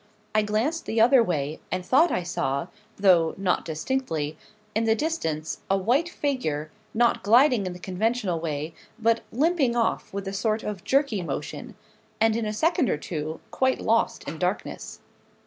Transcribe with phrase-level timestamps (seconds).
[0.33, 2.65] I glanced the other way, and thought I saw
[2.97, 4.35] though not distinctly
[4.73, 10.11] in the distance a white figure, not gliding in the conventional way, but limping off,
[10.11, 11.75] with a sort of jerky motion,
[12.19, 15.01] and, in a second or two, quite lost in darkness.